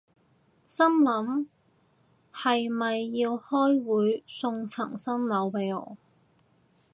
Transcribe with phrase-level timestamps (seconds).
[0.65, 1.45] 心諗
[2.33, 5.95] 係咪要開會送層新樓畀我